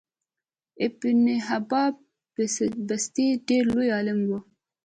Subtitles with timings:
[0.85, 1.91] ابن حبان
[2.89, 4.39] بستي ډیر لوی عالم وو